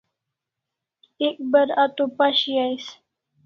[1.27, 2.85] Ek bar a to pashi ais